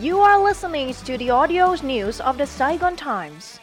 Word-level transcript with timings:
You 0.00 0.20
are 0.20 0.44
listening 0.44 0.92
to 0.92 1.16
the 1.16 1.30
audio 1.30 1.74
news 1.76 2.20
of 2.20 2.36
the 2.36 2.46
Saigon 2.46 2.96
Times. 2.96 3.60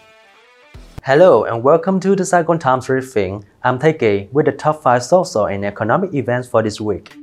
Hello 1.04 1.44
and 1.44 1.62
welcome 1.62 2.00
to 2.00 2.16
the 2.16 2.26
Saigon 2.26 2.58
Times 2.58 2.88
briefing. 2.88 3.46
I'm 3.64 3.78
Taike 3.78 4.32
with 4.32 4.48
the 4.48 4.52
top 4.52 4.82
5 4.82 5.04
social 5.04 5.46
and 5.46 5.64
economic 5.64 6.16
events 6.16 6.48
for 6.48 6.64
this 6.64 6.82
week. 6.82 7.14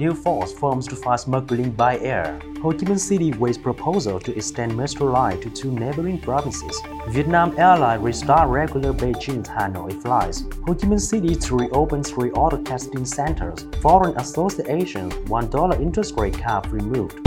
New 0.00 0.14
force 0.14 0.50
forms 0.50 0.88
to 0.88 0.96
fight 0.96 1.20
smuggling 1.20 1.72
by 1.72 1.98
air. 1.98 2.40
Ho 2.62 2.70
Chi 2.72 2.86
Minh 2.86 2.98
City 2.98 3.34
weighs 3.34 3.58
proposal 3.58 4.18
to 4.18 4.34
extend 4.34 4.74
metro 4.74 5.06
line 5.12 5.38
to 5.42 5.50
two 5.50 5.70
neighboring 5.70 6.18
provinces. 6.18 6.80
Vietnam 7.08 7.52
Airlines 7.58 8.02
restart 8.02 8.48
regular 8.48 8.94
Beijing-Hanoi 8.94 10.00
flights. 10.00 10.44
Ho 10.66 10.74
Chi 10.74 10.86
Minh 10.86 10.98
City 10.98 11.34
to 11.34 11.54
reopen 11.54 12.02
three 12.02 12.30
auto 12.30 12.62
testing 12.62 13.04
centers. 13.04 13.66
Foreign 13.82 14.16
associations 14.16 15.12
$1 15.12 15.80
interest 15.82 16.14
rate 16.16 16.32
cap 16.32 16.72
removed. 16.72 17.18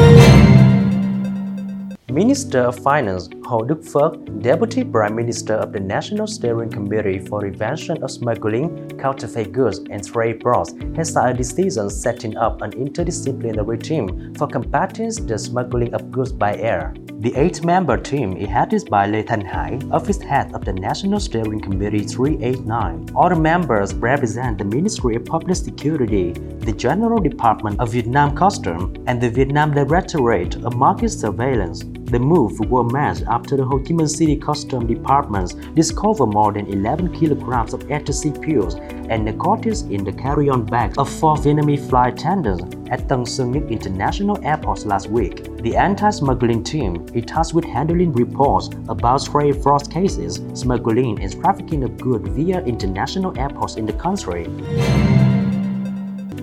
Minister 2.09 2.61
of 2.61 2.79
Finance 2.79 3.27
Ho 3.45 3.63
Đức 3.63 3.83
Phước, 3.83 4.13
Deputy 4.41 4.83
Prime 4.83 5.15
Minister 5.15 5.55
of 5.55 5.73
the 5.73 5.79
National 5.79 6.27
Steering 6.27 6.69
Committee 6.69 7.19
for 7.19 7.41
Prevention 7.41 8.01
of 8.01 8.09
Smuggling, 8.09 8.89
Counterfeit 8.97 9.51
Goods 9.51 9.79
and 9.89 10.03
Trade 10.03 10.41
Frauds, 10.41 10.73
has 10.95 11.11
signed 11.11 11.35
a 11.35 11.37
decision 11.37 11.89
setting 11.89 12.37
up 12.37 12.61
an 12.61 12.71
interdisciplinary 12.71 13.81
team 13.83 14.33
for 14.35 14.47
combating 14.47 15.09
the 15.27 15.37
smuggling 15.37 15.93
of 15.93 16.11
goods 16.11 16.31
by 16.31 16.55
air. 16.55 16.93
The 17.19 17.35
eight-member 17.35 17.97
team 17.97 18.37
is 18.37 18.49
headed 18.49 18.89
by 18.89 19.07
Lê 19.07 19.23
Thanh 19.23 19.45
Hải, 19.45 19.79
Office 19.91 20.21
Head 20.21 20.53
of 20.53 20.65
the 20.65 20.73
National 20.73 21.19
Steering 21.19 21.61
Committee 21.61 22.03
389. 22.03 23.09
All 23.15 23.29
the 23.29 23.35
members 23.35 23.93
represent 23.93 24.57
the 24.57 24.65
Ministry 24.65 25.15
of 25.15 25.25
Public 25.25 25.55
Security, 25.55 26.31
the 26.31 26.73
General 26.73 27.21
Department 27.21 27.79
of 27.79 27.91
Vietnam 27.91 28.35
Customs, 28.35 28.97
and 29.07 29.21
the 29.21 29.29
Vietnam 29.29 29.73
Directorate 29.73 30.55
of 30.65 30.75
Market 30.75 31.09
Surveillance. 31.09 31.83
The 32.13 32.19
move 32.19 32.59
was 32.69 32.93
made 32.93 33.27
after 33.27 33.57
the 33.57 33.65
Ho 33.65 33.79
Chi 33.79 33.91
Minh 33.91 34.07
City 34.07 34.35
Customs 34.35 34.87
Department 34.87 35.73
discovered 35.73 36.27
more 36.27 36.53
than 36.53 36.67
11 36.67 37.11
kilograms 37.11 37.73
of 37.73 37.89
ecstasy 37.89 38.29
pills 38.29 38.75
and 39.09 39.25
narcotics 39.25 39.81
in 39.89 40.03
the 40.03 40.11
carry-on 40.13 40.63
bags 40.67 40.95
of 40.99 41.09
four 41.09 41.37
Vietnamese 41.37 41.89
flight 41.89 42.13
attendants 42.13 42.63
at 42.91 43.07
Tân 43.07 43.25
Sơn 43.25 43.51
Nhất 43.51 43.67
International 43.71 44.37
Airport 44.43 44.85
last 44.85 45.09
week. 45.09 45.57
The 45.63 45.75
anti-smuggling 45.75 46.63
team 46.63 47.03
is 47.15 47.25
tasked 47.25 47.55
with 47.55 47.65
handling 47.65 48.13
reports 48.13 48.69
about 48.89 49.25
trade 49.25 49.63
fraud 49.63 49.89
cases, 49.89 50.39
smuggling 50.53 51.19
and 51.19 51.41
trafficking 51.41 51.83
of 51.83 51.97
goods 51.97 52.29
via 52.29 52.61
international 52.61 53.35
airports 53.39 53.77
in 53.77 53.87
the 53.87 53.93
country. 53.93 54.45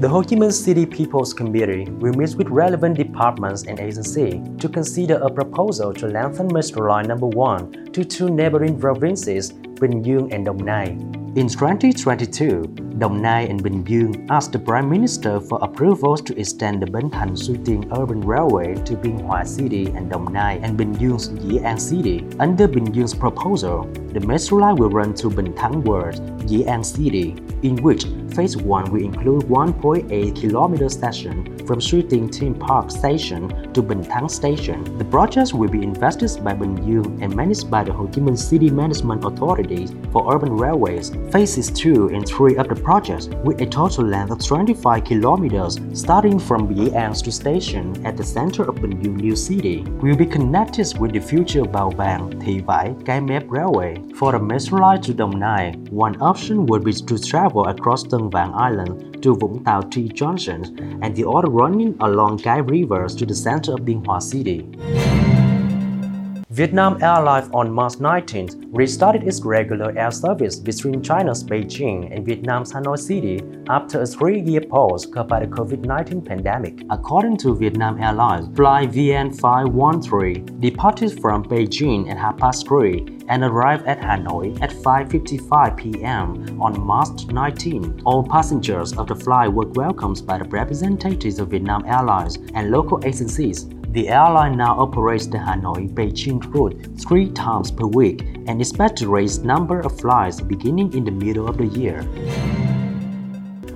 The 0.01 0.09
Ho 0.09 0.23
Chi 0.23 0.35
Minh 0.35 0.51
City 0.51 0.87
People's 0.87 1.35
Committee 1.35 1.85
will 2.01 2.15
meet 2.15 2.35
with 2.35 2.49
relevant 2.49 2.97
departments 2.97 3.65
and 3.65 3.79
agencies 3.79 4.41
to 4.59 4.67
consider 4.67 5.17
a 5.17 5.29
proposal 5.29 5.93
to 5.93 6.07
lengthen 6.07 6.49
Metro 6.51 6.89
Line 6.89 7.07
Number 7.07 7.27
1 7.27 7.93
to 7.93 8.03
two 8.03 8.31
neighboring 8.31 8.81
provinces, 8.81 9.53
Bình 9.53 10.03
Dương 10.03 10.33
and 10.33 10.47
Đồng 10.47 10.65
Nai. 10.65 10.97
In 11.37 11.49
2022, 11.49 12.65
Đồng 12.99 13.23
Nai 13.23 13.43
and 13.43 13.63
Bình 13.63 13.85
Dương 13.85 14.27
asked 14.31 14.53
the 14.53 14.59
Prime 14.59 14.89
Minister 14.89 15.39
for 15.39 15.59
approvals 15.61 16.23
to 16.23 16.35
extend 16.35 16.81
the 16.81 16.87
Bến 16.87 17.11
Thành 17.11 17.37
Suối 17.37 17.59
Tiên 17.65 17.83
Urban 17.91 18.21
Railway 18.23 18.75
to 18.87 18.97
Biên 19.03 19.19
Hòa 19.19 19.45
City 19.45 19.85
and 19.95 20.11
Đồng 20.11 20.33
Nai 20.33 20.59
and 20.63 20.79
Bình 20.79 20.95
Dương 20.95 21.19
Dĩ 21.19 21.63
An 21.65 21.79
City. 21.79 22.21
Under 22.39 22.67
Bình 22.71 22.93
Dương 22.93 23.21
proposal, 23.21 23.85
the 24.15 24.21
metro 24.21 24.59
line 24.59 24.77
will 24.77 24.91
run 24.91 25.15
to 25.23 25.29
Bình 25.29 25.53
Thắng 25.57 25.83
Ward, 25.85 26.15
Dĩ 26.47 26.67
An 26.67 26.85
City, 26.85 27.35
in 27.63 27.77
which 27.83 28.07
Phase 28.35 28.57
1 28.57 28.93
will 28.93 29.03
include 29.03 29.45
1.8 29.45 30.07
km 30.09 30.91
section 30.91 31.60
from 31.67 31.81
Suối 31.81 32.03
Tiên 32.11 32.29
Theme 32.33 32.55
Park 32.69 32.91
Station 32.91 33.49
to 33.75 33.83
Bình 33.83 34.03
Thắng 34.05 34.29
Station. 34.29 34.85
The 34.99 35.05
project 35.11 35.55
will 35.55 35.71
be 35.73 35.83
invested 35.83 36.45
by 36.45 36.55
Bình 36.55 36.77
Dương 36.87 37.19
and 37.21 37.37
managed 37.37 37.71
by 37.71 37.85
the 37.85 37.93
Ho 37.93 38.07
Chi 38.13 38.23
Minh 38.23 38.37
City 38.37 38.71
Management 38.71 39.25
Authority 39.25 39.87
for 40.13 40.35
Urban 40.35 40.57
Railways. 40.57 41.13
Phases 41.33 41.71
2 41.71 42.11
and 42.15 42.25
3 42.27 42.57
of 42.57 42.69
the 42.69 42.83
project, 42.85 43.29
with 43.45 43.61
a 43.61 43.67
total 43.67 44.05
length 44.05 44.31
of 44.31 44.39
25 44.49 45.05
kilometers, 45.05 45.79
starting 45.93 46.39
from 46.39 46.69
An 46.95 47.13
to 47.13 47.33
station 47.33 47.95
at 48.05 48.17
the 48.17 48.25
center 48.25 48.65
of 48.65 48.75
Bình 48.83 49.17
New 49.17 49.37
City, 49.37 49.85
will 50.03 50.17
be 50.17 50.27
connected 50.27 50.87
with 50.99 51.13
the 51.13 51.21
future 51.21 51.65
Bàu 51.73 51.91
Bàng, 51.97 52.31
Thị 52.41 52.61
Vải, 52.67 52.95
Cái 53.05 53.21
Mép 53.21 53.51
Railway. 53.51 53.95
For 54.19 54.33
the 54.33 54.39
metro 54.39 54.79
line 54.79 55.03
to 55.03 55.13
Đồng 55.13 55.41
Nai, 55.41 55.73
one 55.91 56.15
option 56.21 56.67
would 56.67 56.85
be 56.85 56.93
to 57.07 57.17
travel 57.31 57.65
across 57.65 58.05
Tân 58.11 58.31
Vàng 58.31 58.53
Island 58.53 59.11
to 59.23 59.35
Vũng 59.35 59.65
Tàu 59.65 59.83
T 59.91 60.03
Junction 60.15 60.63
and 61.03 61.17
the 61.17 61.25
other 61.25 61.50
running 61.53 61.93
along 61.99 62.39
Cái 62.39 62.63
rivers 62.69 63.17
to 63.21 63.27
the 63.27 63.35
center 63.45 63.75
of 63.75 63.85
Biên 63.85 64.01
Hòa 64.05 64.21
City. 64.33 64.61
Vietnam 66.53 67.01
Airlines 67.01 67.49
on 67.55 67.71
March 67.71 68.01
19 68.01 68.71
restarted 68.73 69.23
its 69.23 69.41
regular 69.43 69.97
air 69.97 70.11
service 70.11 70.59
between 70.59 71.01
China's 71.01 71.45
Beijing 71.45 72.13
and 72.13 72.27
Vietnam's 72.27 72.73
Hanoi 72.73 72.99
City 72.99 73.41
after 73.69 74.03
a 74.03 74.07
three-year 74.07 74.63
pause 74.63 75.07
caused 75.07 75.29
by 75.29 75.39
the 75.39 75.47
COVID-19 75.47 76.27
pandemic. 76.27 76.83
According 76.91 77.37
to 77.37 77.55
Vietnam 77.55 78.03
Airlines, 78.03 78.53
flight 78.57 78.91
VN513 78.91 80.61
departed 80.61 81.21
from 81.21 81.45
Beijing 81.45 82.11
at 82.11 82.19
half 82.19 82.37
past 82.39 82.67
3 82.67 83.21
and 83.29 83.45
arrived 83.45 83.87
at 83.87 84.01
Hanoi 84.01 84.61
at 84.61 84.71
5.55 84.71 85.77
p.m. 85.77 86.61
on 86.61 86.81
March 86.81 87.27
19. 87.27 88.03
All 88.05 88.27
passengers 88.27 88.93
of 88.99 89.07
the 89.07 89.15
flight 89.15 89.53
were 89.53 89.69
welcomed 89.69 90.27
by 90.27 90.39
the 90.39 90.49
representatives 90.49 91.39
of 91.39 91.51
Vietnam 91.51 91.85
Airlines 91.87 92.39
and 92.55 92.73
local 92.73 92.99
agencies. 93.05 93.69
The 93.93 94.09
airline 94.09 94.57
now 94.57 94.79
operates 94.79 95.27
the 95.27 95.39
Hanoi-Beijing 95.39 96.55
route 96.55 97.01
three 97.01 97.29
times 97.33 97.73
per 97.73 97.87
week 97.87 98.23
and 98.47 98.61
expects 98.61 99.01
to 99.01 99.09
raise 99.09 99.41
number 99.41 99.81
of 99.81 99.99
flights 99.99 100.41
beginning 100.41 100.93
in 100.93 101.03
the 101.03 101.11
middle 101.11 101.49
of 101.49 101.59
the 101.59 101.67
year. 101.67 102.03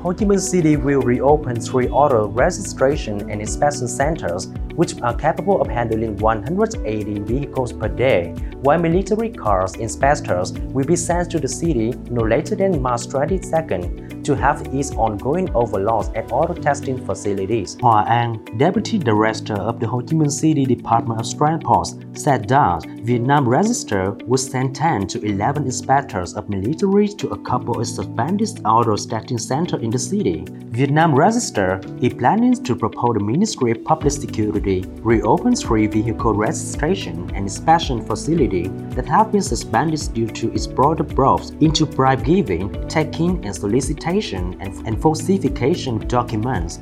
Ho 0.03 0.13
Chi 0.15 0.25
Minh 0.25 0.39
City 0.39 0.77
will 0.77 1.01
reopen 1.01 1.61
three 1.61 1.89
auto 1.89 2.29
registration 2.29 3.29
and 3.29 3.41
inspection 3.41 3.89
centers 3.89 4.47
which 4.77 5.01
are 5.03 5.17
capable 5.17 5.61
of 5.61 5.67
handling 5.67 6.17
180 6.19 7.19
vehicles 7.21 7.73
per 7.73 7.89
day, 7.89 8.33
while 8.63 8.79
military 8.79 9.31
cars 9.31 9.75
inspectors 9.75 10.53
will 10.53 10.87
be 10.87 10.95
sent 10.95 11.29
to 11.33 11.41
the 11.41 11.49
city 11.49 11.93
no 12.09 12.23
later 12.23 12.55
than 12.55 12.81
March 12.81 13.09
22nd 13.09 14.04
to 14.25 14.35
have 14.35 14.63
its 14.75 14.93
ongoing 14.93 15.49
overloads 15.55 16.11
at 16.15 16.33
auto 16.33 16.55
testing 16.55 17.05
facilities. 17.05 17.77
Hoa 17.81 18.05
An, 18.09 18.45
Deputy 18.57 18.99
Director 18.99 19.55
of 19.55 19.81
the 19.81 19.87
Ho 19.87 20.01
Chi 20.01 20.15
Minh 20.15 20.31
City 20.31 20.65
Department 20.65 21.21
of 21.21 21.39
Transport, 21.39 21.89
said 22.17 22.49
that 22.49 22.85
Vietnam 23.03 23.49
Register 23.49 24.13
would 24.27 24.41
send 24.41 24.75
10 24.75 25.07
to 25.09 25.23
11 25.23 25.65
inspectors 25.65 26.35
of 26.35 26.49
military 26.49 27.09
to 27.09 27.29
a 27.29 27.39
couple 27.39 27.79
of 27.79 27.87
suspended 27.87 28.49
auto 28.65 28.97
testing 28.97 29.39
centers 29.39 29.83
in 29.83 29.91
the 29.91 29.99
city. 29.99 30.45
Vietnam 30.71 31.15
Register 31.15 31.81
is 32.01 32.15
planning 32.15 32.55
to 32.65 32.75
propose 32.75 33.15
the 33.15 33.25
Ministry 33.25 33.73
of 33.73 33.85
Public 33.85 34.13
Security 34.13 34.85
reopen 35.03 35.55
three 35.55 35.87
vehicle 35.87 36.35
registration 36.35 37.31
and 37.35 37.45
inspection 37.45 38.05
facilities 38.05 38.71
that 38.95 39.07
have 39.07 39.31
been 39.33 39.43
suspended 39.43 40.01
due 40.15 40.29
to 40.29 40.53
its 40.53 40.67
broader 40.67 41.05
growth 41.05 41.53
into 41.61 41.85
bribe 41.85 42.25
giving, 42.25 42.71
taking, 42.89 43.45
and 43.45 43.55
solicitation 43.55 44.14
and, 44.15 44.87
and 44.87 45.03
falsification 45.03 45.99
documents. 46.07 46.79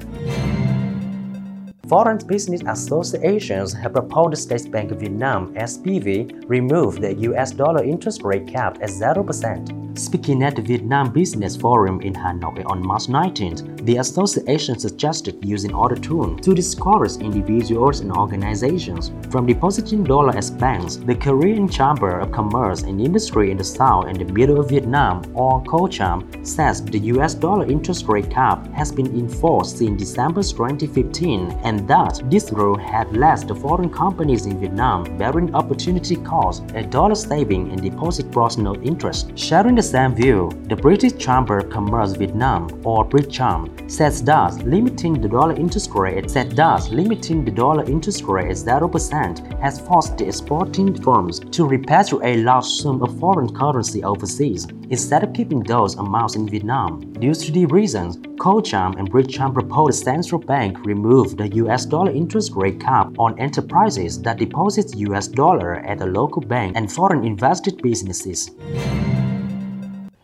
Foreign 1.92 2.16
Business 2.26 2.62
Associations 2.66 3.74
have 3.74 3.92
proposed 3.92 4.38
State 4.38 4.72
Bank 4.72 4.92
of 4.92 5.00
Vietnam 5.00 5.52
SBV 5.52 6.48
remove 6.48 7.02
the 7.02 7.12
US 7.28 7.50
dollar 7.50 7.84
interest 7.84 8.22
rate 8.22 8.46
cap 8.46 8.78
at 8.80 8.88
0%. 8.88 9.82
Speaking 9.98 10.42
at 10.42 10.56
the 10.56 10.62
Vietnam 10.62 11.12
Business 11.12 11.54
Forum 11.54 12.00
in 12.00 12.14
Hanoi 12.14 12.64
on 12.64 12.86
March 12.86 13.08
19th, 13.08 13.84
the 13.84 13.98
association 13.98 14.78
suggested 14.78 15.44
using 15.44 15.74
other 15.74 15.96
tools 15.96 16.40
to 16.40 16.54
discourage 16.54 17.16
individuals 17.16 18.00
and 18.00 18.10
organizations 18.10 19.12
from 19.30 19.44
depositing 19.44 20.02
dollar 20.02 20.34
as 20.34 20.50
banks. 20.50 20.96
The 20.96 21.14
Korean 21.14 21.68
Chamber 21.68 22.20
of 22.20 22.32
Commerce 22.32 22.84
and 22.84 23.02
Industry 23.02 23.50
in 23.50 23.58
the 23.58 23.64
South 23.64 24.06
and 24.06 24.18
the 24.18 24.32
Middle 24.32 24.58
of 24.58 24.70
Vietnam, 24.70 25.30
or 25.34 25.62
KoCham, 25.64 26.46
says 26.46 26.82
the 26.82 26.98
US 27.12 27.34
dollar 27.34 27.66
interest 27.66 28.06
rate 28.08 28.30
cap 28.30 28.66
has 28.72 28.90
been 28.90 29.08
enforced 29.08 29.76
since 29.76 30.00
December 30.00 30.42
2015 30.42 31.50
and 31.64 31.81
that 31.86 32.20
this 32.30 32.52
rule 32.52 32.76
had 32.76 33.16
led 33.16 33.48
the 33.48 33.54
foreign 33.54 33.90
companies 33.90 34.46
in 34.46 34.60
Vietnam 34.60 35.16
bearing 35.16 35.54
opportunity 35.54 36.16
cost, 36.16 36.64
a 36.74 36.82
dollar 36.82 37.14
saving 37.14 37.70
and 37.70 37.82
deposit 37.82 38.26
note 38.58 38.82
interest. 38.82 39.36
Sharing 39.38 39.74
the 39.74 39.82
same 39.82 40.14
view, 40.14 40.50
the 40.64 40.76
British 40.76 41.16
Chamber 41.16 41.58
of 41.58 41.70
Commerce 41.70 42.12
Vietnam, 42.12 42.68
or 42.84 43.08
BritCham, 43.08 43.90
says 43.90 44.22
that 44.24 44.54
limiting 44.66 45.20
the 45.20 45.28
dollar 45.28 45.54
interest 45.54 45.90
rate 45.94 46.30
said 46.30 46.52
that 46.52 46.90
limiting 46.90 47.44
the 47.44 47.50
dollar 47.50 47.84
interest 47.84 48.22
rate 48.22 48.50
at 48.50 48.56
0% 48.56 49.60
has 49.60 49.80
forced 49.80 50.18
the 50.18 50.26
exporting 50.26 50.94
firms 51.02 51.40
to 51.40 51.66
repatriate 51.66 52.24
a 52.24 52.42
large 52.42 52.64
sum 52.64 53.02
of 53.02 53.18
foreign 53.18 53.54
currency 53.54 54.02
overseas 54.04 54.66
instead 54.90 55.22
of 55.22 55.32
keeping 55.32 55.62
those 55.62 55.94
amounts 55.96 56.36
in 56.36 56.48
Vietnam. 56.48 57.00
Due 57.14 57.34
to 57.34 57.52
these 57.52 57.70
reasons, 57.70 58.16
KoCham 58.16 58.98
and 58.98 59.10
BritCham 59.10 59.54
proposed 59.54 60.00
the 60.00 60.04
central 60.04 60.40
bank 60.40 60.84
remove 60.84 61.36
the 61.36 61.48
US 61.72 61.86
dollar 61.86 62.10
interest 62.10 62.52
rate 62.54 62.78
cap 62.78 63.18
on 63.18 63.38
enterprises 63.38 64.20
that 64.20 64.36
deposit 64.36 64.94
US 64.94 65.26
dollar 65.26 65.76
at 65.76 66.02
a 66.02 66.06
local 66.06 66.42
bank 66.42 66.76
and 66.76 66.92
foreign 66.92 67.24
invested 67.24 67.80
businesses. 67.80 68.50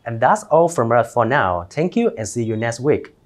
And 0.05 0.21
that's 0.21 0.45
all 0.45 0.69
from 0.69 0.93
us 0.93 1.15
for 1.15 1.25
now. 1.25 1.67
Thank 1.71 1.97
you 1.97 2.13
and 2.19 2.29
see 2.29 2.45
you 2.45 2.55
next 2.55 2.81
week. 2.81 3.18